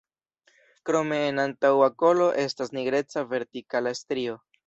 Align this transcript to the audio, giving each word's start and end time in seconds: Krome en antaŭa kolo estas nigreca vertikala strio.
Krome 0.89 1.19
en 1.33 1.41
antaŭa 1.43 1.89
kolo 2.03 2.31
estas 2.45 2.73
nigreca 2.79 3.25
vertikala 3.35 3.95
strio. 4.03 4.43